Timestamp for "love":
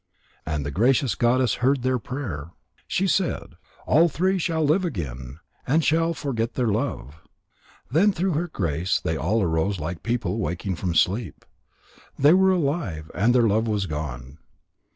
6.69-7.17, 13.47-13.67